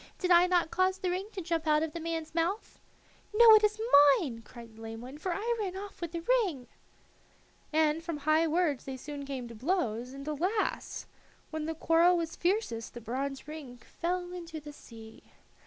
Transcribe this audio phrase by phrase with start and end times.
[0.17, 2.79] Did I not cause the ring to jump out of the man's mouth?"
[3.35, 3.79] "No, it is
[4.19, 6.65] mine," cried the lame one, "for I ran off with the ring."
[7.71, 11.05] And from high words they soon came to blows, and, alas!
[11.51, 15.21] when the quarrel was fiercest the bronze ring fell into the sea.